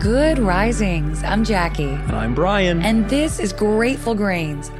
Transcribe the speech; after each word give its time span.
Good 0.00 0.38
risings. 0.38 1.24
I'm 1.24 1.42
Jackie. 1.42 1.88
And 1.88 2.12
I'm 2.12 2.32
Bryan. 2.32 2.82
And 2.82 3.10
this 3.10 3.40
is 3.40 3.52
Grateful 3.52 4.14
Grains. 4.14 4.70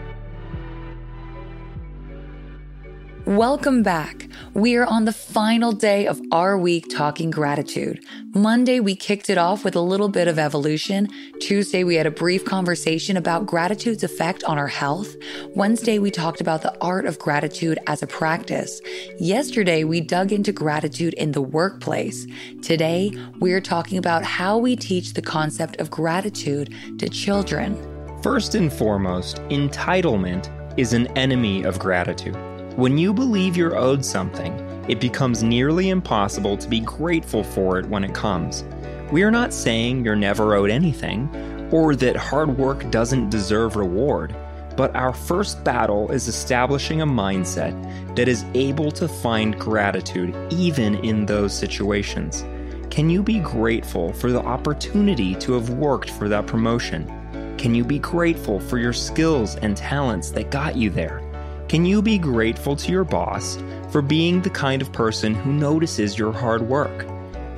Welcome 3.28 3.82
back. 3.82 4.26
We 4.54 4.76
are 4.76 4.86
on 4.86 5.04
the 5.04 5.12
final 5.12 5.72
day 5.72 6.06
of 6.06 6.18
our 6.32 6.56
week 6.56 6.86
talking 6.88 7.30
gratitude. 7.30 8.02
Monday, 8.34 8.80
we 8.80 8.96
kicked 8.96 9.28
it 9.28 9.36
off 9.36 9.66
with 9.66 9.76
a 9.76 9.82
little 9.82 10.08
bit 10.08 10.28
of 10.28 10.38
evolution. 10.38 11.08
Tuesday, 11.38 11.84
we 11.84 11.96
had 11.96 12.06
a 12.06 12.10
brief 12.10 12.46
conversation 12.46 13.18
about 13.18 13.44
gratitude's 13.44 14.02
effect 14.02 14.44
on 14.44 14.56
our 14.56 14.66
health. 14.66 15.14
Wednesday, 15.54 15.98
we 15.98 16.10
talked 16.10 16.40
about 16.40 16.62
the 16.62 16.74
art 16.80 17.04
of 17.04 17.18
gratitude 17.18 17.78
as 17.86 18.02
a 18.02 18.06
practice. 18.06 18.80
Yesterday, 19.18 19.84
we 19.84 20.00
dug 20.00 20.32
into 20.32 20.50
gratitude 20.50 21.12
in 21.12 21.32
the 21.32 21.42
workplace. 21.42 22.26
Today, 22.62 23.12
we're 23.40 23.60
talking 23.60 23.98
about 23.98 24.24
how 24.24 24.56
we 24.56 24.74
teach 24.74 25.12
the 25.12 25.20
concept 25.20 25.78
of 25.82 25.90
gratitude 25.90 26.74
to 26.98 27.10
children. 27.10 27.76
First 28.22 28.54
and 28.54 28.72
foremost, 28.72 29.36
entitlement 29.50 30.48
is 30.78 30.94
an 30.94 31.08
enemy 31.08 31.62
of 31.64 31.78
gratitude. 31.78 32.38
When 32.78 32.96
you 32.96 33.12
believe 33.12 33.56
you're 33.56 33.76
owed 33.76 34.04
something, 34.04 34.52
it 34.88 35.00
becomes 35.00 35.42
nearly 35.42 35.88
impossible 35.88 36.56
to 36.58 36.68
be 36.68 36.78
grateful 36.78 37.42
for 37.42 37.80
it 37.80 37.86
when 37.86 38.04
it 38.04 38.14
comes. 38.14 38.62
We 39.10 39.24
are 39.24 39.32
not 39.32 39.52
saying 39.52 40.04
you're 40.04 40.14
never 40.14 40.54
owed 40.54 40.70
anything, 40.70 41.28
or 41.72 41.96
that 41.96 42.14
hard 42.14 42.56
work 42.56 42.88
doesn't 42.92 43.30
deserve 43.30 43.74
reward, 43.74 44.32
but 44.76 44.94
our 44.94 45.12
first 45.12 45.64
battle 45.64 46.08
is 46.12 46.28
establishing 46.28 47.02
a 47.02 47.06
mindset 47.06 47.74
that 48.14 48.28
is 48.28 48.44
able 48.54 48.92
to 48.92 49.08
find 49.08 49.58
gratitude 49.58 50.36
even 50.52 51.04
in 51.04 51.26
those 51.26 51.52
situations. 51.52 52.44
Can 52.90 53.10
you 53.10 53.24
be 53.24 53.40
grateful 53.40 54.12
for 54.12 54.30
the 54.30 54.42
opportunity 54.42 55.34
to 55.34 55.54
have 55.54 55.70
worked 55.70 56.10
for 56.10 56.28
that 56.28 56.46
promotion? 56.46 57.56
Can 57.58 57.74
you 57.74 57.82
be 57.82 57.98
grateful 57.98 58.60
for 58.60 58.78
your 58.78 58.92
skills 58.92 59.56
and 59.56 59.76
talents 59.76 60.30
that 60.30 60.52
got 60.52 60.76
you 60.76 60.90
there? 60.90 61.27
Can 61.68 61.84
you 61.84 62.00
be 62.00 62.16
grateful 62.16 62.76
to 62.76 62.90
your 62.90 63.04
boss 63.04 63.58
for 63.90 64.00
being 64.00 64.40
the 64.40 64.48
kind 64.48 64.80
of 64.80 64.90
person 64.90 65.34
who 65.34 65.52
notices 65.52 66.18
your 66.18 66.32
hard 66.32 66.62
work? 66.62 67.06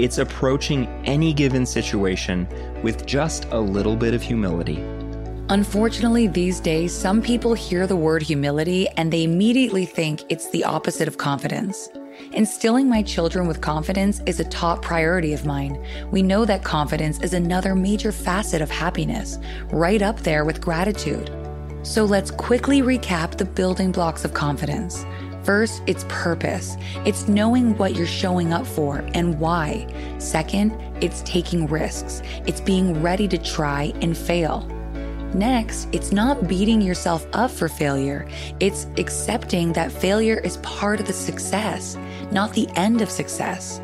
It's 0.00 0.18
approaching 0.18 0.88
any 1.04 1.32
given 1.32 1.64
situation 1.64 2.48
with 2.82 3.06
just 3.06 3.44
a 3.52 3.60
little 3.60 3.94
bit 3.94 4.12
of 4.12 4.20
humility. 4.20 4.78
Unfortunately, 5.48 6.26
these 6.26 6.58
days, 6.58 6.92
some 6.92 7.22
people 7.22 7.54
hear 7.54 7.86
the 7.86 7.94
word 7.94 8.22
humility 8.22 8.88
and 8.96 9.12
they 9.12 9.22
immediately 9.22 9.86
think 9.86 10.24
it's 10.28 10.50
the 10.50 10.64
opposite 10.64 11.06
of 11.06 11.16
confidence. 11.16 11.88
Instilling 12.32 12.88
my 12.88 13.04
children 13.04 13.46
with 13.46 13.60
confidence 13.60 14.20
is 14.26 14.40
a 14.40 14.44
top 14.44 14.82
priority 14.82 15.34
of 15.34 15.46
mine. 15.46 15.80
We 16.10 16.22
know 16.22 16.44
that 16.46 16.64
confidence 16.64 17.20
is 17.20 17.32
another 17.32 17.76
major 17.76 18.10
facet 18.10 18.60
of 18.60 18.72
happiness, 18.72 19.38
right 19.70 20.02
up 20.02 20.18
there 20.20 20.44
with 20.44 20.60
gratitude. 20.60 21.30
So 21.82 22.04
let's 22.04 22.30
quickly 22.30 22.82
recap 22.82 23.38
the 23.38 23.44
building 23.44 23.90
blocks 23.90 24.24
of 24.24 24.34
confidence. 24.34 25.04
First, 25.42 25.82
it's 25.86 26.04
purpose. 26.08 26.76
It's 27.06 27.26
knowing 27.26 27.76
what 27.78 27.96
you're 27.96 28.06
showing 28.06 28.52
up 28.52 28.66
for 28.66 28.98
and 29.14 29.40
why. 29.40 29.86
Second, 30.18 30.72
it's 31.02 31.22
taking 31.22 31.66
risks. 31.66 32.22
It's 32.46 32.60
being 32.60 33.02
ready 33.02 33.26
to 33.28 33.38
try 33.38 33.94
and 34.02 34.16
fail. 34.16 34.68
Next, 35.32 35.88
it's 35.92 36.12
not 36.12 36.48
beating 36.48 36.82
yourself 36.82 37.26
up 37.32 37.50
for 37.50 37.68
failure. 37.68 38.28
It's 38.58 38.86
accepting 38.98 39.72
that 39.72 39.90
failure 39.90 40.40
is 40.40 40.58
part 40.58 41.00
of 41.00 41.06
the 41.06 41.12
success, 41.12 41.96
not 42.30 42.52
the 42.52 42.68
end 42.76 43.00
of 43.00 43.08
success. 43.08 43.80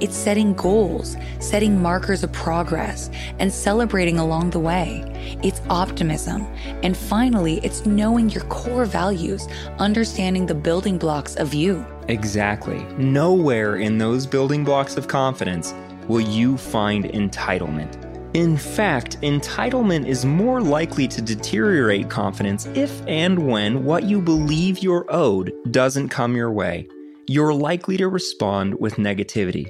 It's 0.00 0.16
setting 0.16 0.54
goals, 0.54 1.16
setting 1.40 1.80
markers 1.80 2.22
of 2.22 2.32
progress, 2.32 3.10
and 3.38 3.52
celebrating 3.52 4.18
along 4.18 4.50
the 4.50 4.58
way. 4.58 5.04
It's 5.42 5.60
optimism. 5.68 6.46
And 6.82 6.96
finally, 6.96 7.60
it's 7.62 7.84
knowing 7.84 8.30
your 8.30 8.44
core 8.44 8.86
values, 8.86 9.46
understanding 9.78 10.46
the 10.46 10.54
building 10.54 10.96
blocks 10.96 11.36
of 11.36 11.52
you. 11.52 11.84
Exactly. 12.08 12.82
Nowhere 12.96 13.76
in 13.76 13.98
those 13.98 14.26
building 14.26 14.64
blocks 14.64 14.96
of 14.96 15.06
confidence 15.06 15.74
will 16.08 16.20
you 16.20 16.56
find 16.56 17.04
entitlement. 17.04 18.06
In 18.34 18.56
fact, 18.56 19.20
entitlement 19.22 20.06
is 20.06 20.24
more 20.24 20.60
likely 20.60 21.08
to 21.08 21.20
deteriorate 21.20 22.08
confidence 22.08 22.66
if 22.74 23.02
and 23.08 23.46
when 23.46 23.84
what 23.84 24.04
you 24.04 24.20
believe 24.22 24.78
you're 24.78 25.06
owed 25.08 25.52
doesn't 25.72 26.10
come 26.10 26.36
your 26.36 26.52
way. 26.52 26.88
You're 27.26 27.52
likely 27.52 27.96
to 27.96 28.08
respond 28.08 28.78
with 28.78 28.96
negativity. 28.96 29.68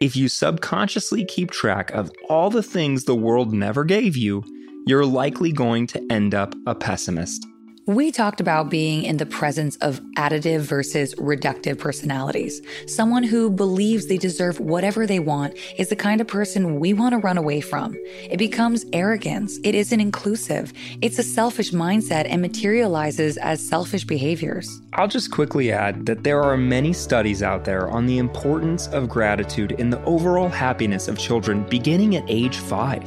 If 0.00 0.14
you 0.14 0.28
subconsciously 0.28 1.24
keep 1.24 1.50
track 1.50 1.90
of 1.90 2.12
all 2.28 2.50
the 2.50 2.62
things 2.62 3.02
the 3.02 3.16
world 3.16 3.52
never 3.52 3.82
gave 3.82 4.16
you, 4.16 4.44
you're 4.86 5.04
likely 5.04 5.50
going 5.50 5.88
to 5.88 6.06
end 6.08 6.36
up 6.36 6.54
a 6.68 6.74
pessimist. 6.76 7.44
We 7.88 8.12
talked 8.12 8.42
about 8.42 8.68
being 8.68 9.04
in 9.04 9.16
the 9.16 9.24
presence 9.24 9.76
of 9.76 10.02
additive 10.18 10.58
versus 10.58 11.14
reductive 11.14 11.78
personalities. 11.78 12.60
Someone 12.86 13.22
who 13.22 13.48
believes 13.48 14.08
they 14.08 14.18
deserve 14.18 14.60
whatever 14.60 15.06
they 15.06 15.20
want 15.20 15.56
is 15.78 15.88
the 15.88 15.96
kind 15.96 16.20
of 16.20 16.26
person 16.26 16.80
we 16.80 16.92
want 16.92 17.14
to 17.14 17.18
run 17.18 17.38
away 17.38 17.62
from. 17.62 17.94
It 18.28 18.36
becomes 18.36 18.84
arrogance. 18.92 19.58
It 19.64 19.74
isn't 19.74 20.00
inclusive. 20.00 20.74
It's 21.00 21.18
a 21.18 21.22
selfish 21.22 21.70
mindset 21.70 22.26
and 22.28 22.42
materializes 22.42 23.38
as 23.38 23.66
selfish 23.66 24.04
behaviors. 24.04 24.82
I'll 24.92 25.08
just 25.08 25.30
quickly 25.30 25.72
add 25.72 26.04
that 26.04 26.24
there 26.24 26.42
are 26.42 26.58
many 26.58 26.92
studies 26.92 27.42
out 27.42 27.64
there 27.64 27.88
on 27.88 28.04
the 28.04 28.18
importance 28.18 28.88
of 28.88 29.08
gratitude 29.08 29.72
in 29.72 29.88
the 29.88 30.04
overall 30.04 30.50
happiness 30.50 31.08
of 31.08 31.16
children 31.16 31.62
beginning 31.70 32.16
at 32.16 32.24
age 32.28 32.58
five. 32.58 33.02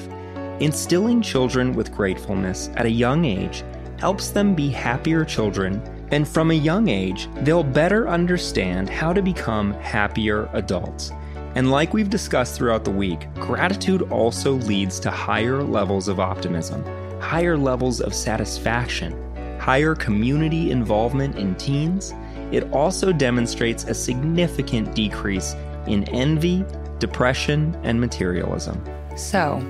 Instilling 0.59 1.21
children 1.21 1.73
with 1.73 1.91
gratefulness 1.91 2.71
at 2.77 2.87
a 2.87 2.89
young 2.89 3.25
age 3.25 3.63
helps 4.01 4.31
them 4.31 4.55
be 4.55 4.67
happier 4.67 5.23
children, 5.23 5.79
and 6.09 6.27
from 6.27 6.49
a 6.49 6.55
young 6.55 6.87
age, 6.87 7.29
they'll 7.43 7.63
better 7.63 8.09
understand 8.09 8.89
how 8.89 9.13
to 9.13 9.21
become 9.21 9.73
happier 9.73 10.49
adults. 10.53 11.11
And 11.53 11.69
like 11.69 11.93
we've 11.93 12.09
discussed 12.09 12.57
throughout 12.57 12.83
the 12.83 12.89
week, 12.89 13.31
gratitude 13.35 14.01
also 14.11 14.53
leads 14.53 14.99
to 15.01 15.11
higher 15.11 15.61
levels 15.61 16.07
of 16.07 16.19
optimism, 16.19 16.83
higher 17.21 17.55
levels 17.55 18.01
of 18.01 18.15
satisfaction, 18.15 19.13
higher 19.59 19.93
community 19.93 20.71
involvement 20.71 21.37
in 21.37 21.53
teens. 21.53 22.15
It 22.51 22.63
also 22.73 23.13
demonstrates 23.13 23.83
a 23.83 23.93
significant 23.93 24.95
decrease 24.95 25.53
in 25.85 26.05
envy, 26.05 26.65
depression, 26.97 27.79
and 27.83 28.01
materialism. 28.01 28.83
So, 29.15 29.61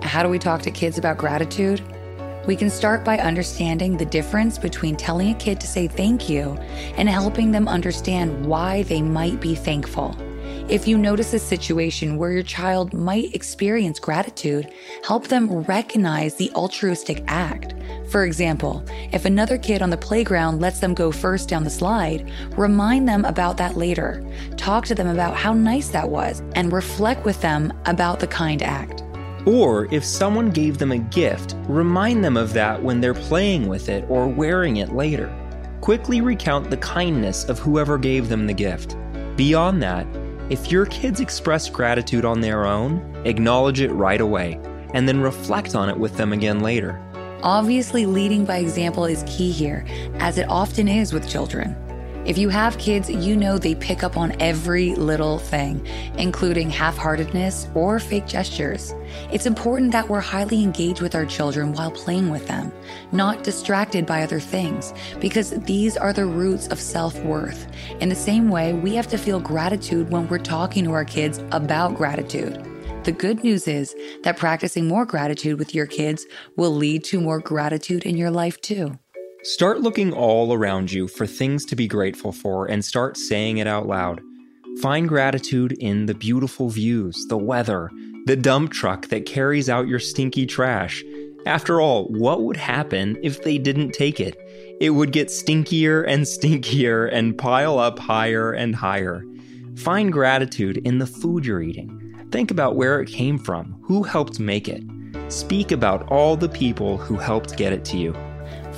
how 0.00 0.22
do 0.22 0.30
we 0.30 0.38
talk 0.38 0.62
to 0.62 0.70
kids 0.70 0.96
about 0.96 1.18
gratitude? 1.18 1.82
We 2.46 2.56
can 2.56 2.68
start 2.68 3.04
by 3.04 3.16
understanding 3.18 3.96
the 3.96 4.04
difference 4.04 4.58
between 4.58 4.96
telling 4.96 5.30
a 5.30 5.34
kid 5.34 5.60
to 5.60 5.66
say 5.66 5.88
thank 5.88 6.28
you 6.28 6.58
and 6.98 7.08
helping 7.08 7.50
them 7.50 7.68
understand 7.68 8.44
why 8.44 8.82
they 8.82 9.00
might 9.00 9.40
be 9.40 9.54
thankful. 9.54 10.14
If 10.68 10.86
you 10.86 10.98
notice 10.98 11.32
a 11.32 11.38
situation 11.38 12.18
where 12.18 12.32
your 12.32 12.42
child 12.42 12.92
might 12.92 13.34
experience 13.34 13.98
gratitude, 13.98 14.72
help 15.06 15.28
them 15.28 15.62
recognize 15.62 16.34
the 16.34 16.50
altruistic 16.52 17.24
act. 17.28 17.74
For 18.08 18.24
example, 18.24 18.84
if 19.12 19.24
another 19.24 19.56
kid 19.56 19.80
on 19.80 19.90
the 19.90 19.96
playground 19.96 20.60
lets 20.60 20.80
them 20.80 20.92
go 20.92 21.12
first 21.12 21.48
down 21.48 21.64
the 21.64 21.70
slide, 21.70 22.30
remind 22.58 23.08
them 23.08 23.24
about 23.24 23.56
that 23.56 23.76
later. 23.76 24.22
Talk 24.56 24.84
to 24.86 24.94
them 24.94 25.08
about 25.08 25.34
how 25.34 25.54
nice 25.54 25.88
that 25.88 26.08
was 26.08 26.42
and 26.54 26.72
reflect 26.72 27.24
with 27.24 27.40
them 27.40 27.72
about 27.86 28.20
the 28.20 28.26
kind 28.26 28.62
act. 28.62 29.02
Or 29.46 29.86
if 29.92 30.04
someone 30.04 30.50
gave 30.50 30.78
them 30.78 30.92
a 30.92 30.98
gift, 30.98 31.54
remind 31.68 32.24
them 32.24 32.36
of 32.36 32.52
that 32.54 32.82
when 32.82 33.00
they're 33.00 33.14
playing 33.14 33.68
with 33.68 33.88
it 33.88 34.04
or 34.08 34.26
wearing 34.26 34.78
it 34.78 34.94
later. 34.94 35.32
Quickly 35.80 36.20
recount 36.20 36.70
the 36.70 36.78
kindness 36.78 37.44
of 37.44 37.58
whoever 37.58 37.98
gave 37.98 38.28
them 38.28 38.46
the 38.46 38.54
gift. 38.54 38.96
Beyond 39.36 39.82
that, 39.82 40.06
if 40.48 40.70
your 40.70 40.86
kids 40.86 41.20
express 41.20 41.68
gratitude 41.68 42.24
on 42.24 42.40
their 42.40 42.64
own, 42.64 43.00
acknowledge 43.24 43.80
it 43.80 43.92
right 43.92 44.20
away, 44.20 44.60
and 44.94 45.08
then 45.08 45.20
reflect 45.20 45.74
on 45.74 45.88
it 45.90 45.98
with 45.98 46.16
them 46.16 46.32
again 46.32 46.60
later. 46.60 47.00
Obviously, 47.42 48.06
leading 48.06 48.46
by 48.46 48.58
example 48.58 49.04
is 49.04 49.24
key 49.26 49.50
here, 49.50 49.84
as 50.14 50.38
it 50.38 50.48
often 50.48 50.88
is 50.88 51.12
with 51.12 51.28
children. 51.28 51.76
If 52.24 52.38
you 52.38 52.48
have 52.48 52.78
kids, 52.78 53.10
you 53.10 53.36
know 53.36 53.58
they 53.58 53.74
pick 53.74 54.02
up 54.02 54.16
on 54.16 54.34
every 54.40 54.94
little 54.94 55.38
thing, 55.38 55.86
including 56.16 56.70
half 56.70 56.96
heartedness 56.96 57.68
or 57.74 58.00
fake 58.00 58.26
gestures. 58.26 58.94
It's 59.30 59.44
important 59.44 59.92
that 59.92 60.08
we're 60.08 60.20
highly 60.20 60.62
engaged 60.62 61.02
with 61.02 61.14
our 61.14 61.26
children 61.26 61.74
while 61.74 61.90
playing 61.90 62.30
with 62.30 62.46
them, 62.46 62.72
not 63.12 63.44
distracted 63.44 64.06
by 64.06 64.22
other 64.22 64.40
things, 64.40 64.94
because 65.20 65.50
these 65.50 65.98
are 65.98 66.14
the 66.14 66.24
roots 66.24 66.66
of 66.68 66.80
self 66.80 67.14
worth. 67.24 67.70
In 68.00 68.08
the 68.08 68.14
same 68.14 68.48
way, 68.48 68.72
we 68.72 68.94
have 68.94 69.08
to 69.08 69.18
feel 69.18 69.38
gratitude 69.38 70.10
when 70.10 70.26
we're 70.28 70.38
talking 70.38 70.84
to 70.84 70.92
our 70.92 71.04
kids 71.04 71.42
about 71.52 71.94
gratitude. 71.94 72.58
The 73.04 73.12
good 73.12 73.44
news 73.44 73.68
is 73.68 73.94
that 74.22 74.38
practicing 74.38 74.88
more 74.88 75.04
gratitude 75.04 75.58
with 75.58 75.74
your 75.74 75.86
kids 75.86 76.24
will 76.56 76.74
lead 76.74 77.04
to 77.04 77.20
more 77.20 77.38
gratitude 77.38 78.06
in 78.06 78.16
your 78.16 78.30
life 78.30 78.58
too. 78.62 78.98
Start 79.44 79.82
looking 79.82 80.10
all 80.10 80.54
around 80.54 80.90
you 80.90 81.06
for 81.06 81.26
things 81.26 81.66
to 81.66 81.76
be 81.76 81.86
grateful 81.86 82.32
for 82.32 82.64
and 82.64 82.82
start 82.82 83.18
saying 83.18 83.58
it 83.58 83.66
out 83.66 83.86
loud. 83.86 84.22
Find 84.80 85.06
gratitude 85.06 85.72
in 85.80 86.06
the 86.06 86.14
beautiful 86.14 86.70
views, 86.70 87.26
the 87.28 87.36
weather, 87.36 87.90
the 88.24 88.36
dump 88.36 88.72
truck 88.72 89.08
that 89.08 89.26
carries 89.26 89.68
out 89.68 89.86
your 89.86 89.98
stinky 89.98 90.46
trash. 90.46 91.04
After 91.44 91.78
all, 91.78 92.06
what 92.06 92.40
would 92.40 92.56
happen 92.56 93.18
if 93.22 93.42
they 93.42 93.58
didn't 93.58 93.92
take 93.92 94.18
it? 94.18 94.34
It 94.80 94.90
would 94.90 95.12
get 95.12 95.28
stinkier 95.28 96.08
and 96.08 96.22
stinkier 96.24 97.12
and 97.12 97.36
pile 97.36 97.78
up 97.78 97.98
higher 97.98 98.50
and 98.50 98.74
higher. 98.74 99.22
Find 99.76 100.10
gratitude 100.10 100.78
in 100.86 101.00
the 101.00 101.06
food 101.06 101.44
you're 101.44 101.60
eating. 101.60 102.26
Think 102.30 102.50
about 102.50 102.76
where 102.76 102.98
it 102.98 103.10
came 103.10 103.38
from, 103.38 103.78
who 103.82 104.04
helped 104.04 104.40
make 104.40 104.68
it. 104.68 104.82
Speak 105.28 105.70
about 105.70 106.10
all 106.10 106.34
the 106.34 106.48
people 106.48 106.96
who 106.96 107.18
helped 107.18 107.58
get 107.58 107.74
it 107.74 107.84
to 107.84 107.98
you. 107.98 108.16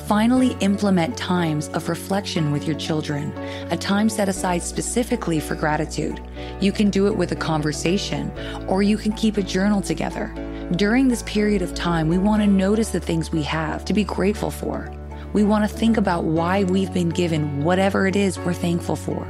Finally, 0.06 0.56
implement 0.60 1.16
times 1.16 1.66
of 1.70 1.88
reflection 1.88 2.52
with 2.52 2.64
your 2.64 2.76
children, 2.76 3.36
a 3.72 3.76
time 3.76 4.08
set 4.08 4.28
aside 4.28 4.62
specifically 4.62 5.40
for 5.40 5.56
gratitude. 5.56 6.20
You 6.60 6.70
can 6.70 6.90
do 6.90 7.08
it 7.08 7.16
with 7.16 7.32
a 7.32 7.36
conversation, 7.36 8.30
or 8.68 8.84
you 8.84 8.98
can 8.98 9.12
keep 9.14 9.36
a 9.36 9.42
journal 9.42 9.82
together. 9.82 10.32
During 10.76 11.08
this 11.08 11.24
period 11.24 11.60
of 11.60 11.74
time, 11.74 12.06
we 12.06 12.18
want 12.18 12.40
to 12.40 12.46
notice 12.46 12.90
the 12.90 13.00
things 13.00 13.32
we 13.32 13.42
have 13.42 13.84
to 13.84 13.92
be 13.92 14.04
grateful 14.04 14.52
for. 14.52 14.94
We 15.32 15.42
want 15.42 15.68
to 15.68 15.76
think 15.76 15.96
about 15.96 16.22
why 16.22 16.62
we've 16.62 16.94
been 16.94 17.08
given 17.08 17.64
whatever 17.64 18.06
it 18.06 18.14
is 18.14 18.38
we're 18.38 18.54
thankful 18.54 18.94
for. 18.94 19.26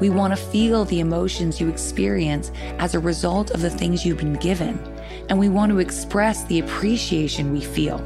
We 0.00 0.10
want 0.10 0.32
to 0.32 0.40
feel 0.40 0.84
the 0.84 1.00
emotions 1.00 1.60
you 1.60 1.68
experience 1.68 2.52
as 2.78 2.94
a 2.94 3.00
result 3.00 3.50
of 3.50 3.62
the 3.62 3.70
things 3.70 4.06
you've 4.06 4.18
been 4.18 4.34
given. 4.34 4.78
And 5.28 5.40
we 5.40 5.48
want 5.48 5.72
to 5.72 5.80
express 5.80 6.44
the 6.44 6.60
appreciation 6.60 7.52
we 7.52 7.62
feel. 7.62 8.00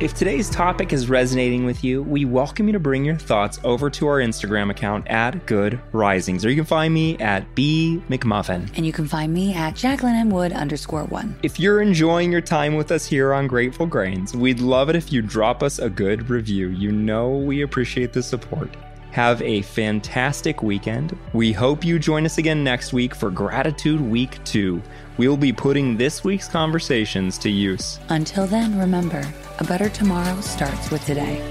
If 0.00 0.14
today's 0.14 0.48
topic 0.48 0.94
is 0.94 1.10
resonating 1.10 1.66
with 1.66 1.84
you, 1.84 2.02
we 2.02 2.24
welcome 2.24 2.66
you 2.68 2.72
to 2.72 2.80
bring 2.80 3.04
your 3.04 3.16
thoughts 3.16 3.60
over 3.64 3.90
to 3.90 4.06
our 4.06 4.16
Instagram 4.20 4.70
account 4.70 5.06
at 5.08 5.44
Good 5.44 5.78
Risings, 5.92 6.42
or 6.42 6.48
you 6.48 6.56
can 6.56 6.64
find 6.64 6.94
me 6.94 7.18
at 7.18 7.54
B 7.54 8.02
McMullin. 8.08 8.74
And 8.78 8.86
you 8.86 8.94
can 8.94 9.06
find 9.06 9.30
me 9.30 9.52
at 9.52 9.76
Jacqueline 9.76 10.14
M. 10.14 10.30
Wood 10.30 10.52
underscore 10.52 11.04
one. 11.04 11.38
If 11.42 11.60
you're 11.60 11.82
enjoying 11.82 12.32
your 12.32 12.40
time 12.40 12.76
with 12.76 12.90
us 12.90 13.04
here 13.04 13.34
on 13.34 13.46
Grateful 13.46 13.84
Grains, 13.84 14.34
we'd 14.34 14.60
love 14.60 14.88
it 14.88 14.96
if 14.96 15.12
you 15.12 15.20
drop 15.20 15.62
us 15.62 15.78
a 15.78 15.90
good 15.90 16.30
review. 16.30 16.68
You 16.68 16.92
know 16.92 17.36
we 17.36 17.60
appreciate 17.60 18.14
the 18.14 18.22
support. 18.22 18.74
Have 19.12 19.42
a 19.42 19.62
fantastic 19.62 20.62
weekend. 20.62 21.18
We 21.32 21.52
hope 21.52 21.84
you 21.84 21.98
join 21.98 22.24
us 22.24 22.38
again 22.38 22.62
next 22.62 22.92
week 22.92 23.12
for 23.12 23.30
Gratitude 23.30 24.00
Week 24.00 24.42
2. 24.44 24.80
We'll 25.16 25.36
be 25.36 25.52
putting 25.52 25.96
this 25.96 26.22
week's 26.22 26.46
conversations 26.46 27.36
to 27.38 27.50
use. 27.50 27.98
Until 28.08 28.46
then, 28.46 28.78
remember 28.78 29.26
a 29.58 29.64
better 29.64 29.88
tomorrow 29.88 30.40
starts 30.40 30.92
with 30.92 31.04
today. 31.04 31.42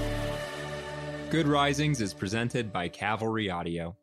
Good 1.28 1.46
Risings 1.46 2.00
is 2.00 2.14
presented 2.14 2.72
by 2.72 2.88
Cavalry 2.88 3.50
Audio. 3.50 3.96